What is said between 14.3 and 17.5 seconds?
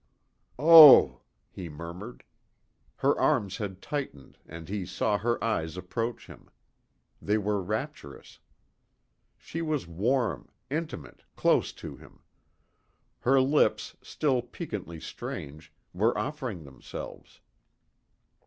piquantly strange, were offering themselves.